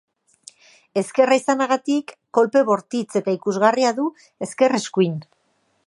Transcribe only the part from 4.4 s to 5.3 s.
ezker-eskuin.